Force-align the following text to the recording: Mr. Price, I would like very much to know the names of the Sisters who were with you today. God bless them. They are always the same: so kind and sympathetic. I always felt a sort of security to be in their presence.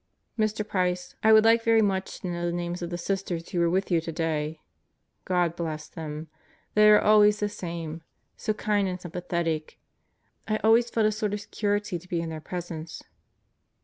Mr. 0.35 0.67
Price, 0.67 1.13
I 1.21 1.31
would 1.31 1.45
like 1.45 1.61
very 1.63 1.83
much 1.83 2.21
to 2.21 2.27
know 2.27 2.47
the 2.47 2.51
names 2.51 2.81
of 2.81 2.89
the 2.89 2.97
Sisters 2.97 3.47
who 3.49 3.59
were 3.59 3.69
with 3.69 3.91
you 3.91 4.01
today. 4.01 4.59
God 5.25 5.55
bless 5.55 5.87
them. 5.87 6.27
They 6.73 6.89
are 6.89 6.99
always 6.99 7.39
the 7.39 7.47
same: 7.47 8.01
so 8.35 8.51
kind 8.55 8.87
and 8.87 8.99
sympathetic. 8.99 9.77
I 10.47 10.57
always 10.63 10.89
felt 10.89 11.05
a 11.05 11.11
sort 11.11 11.33
of 11.35 11.41
security 11.41 11.99
to 11.99 12.09
be 12.09 12.19
in 12.19 12.29
their 12.29 12.41
presence. 12.41 13.03